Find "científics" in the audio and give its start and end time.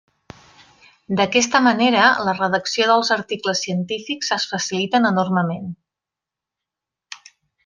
3.67-4.33